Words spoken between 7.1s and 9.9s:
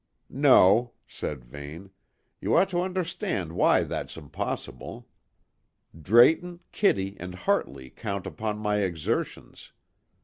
and Hartley count upon my exertions.